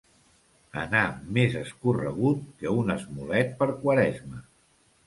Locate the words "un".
2.81-2.91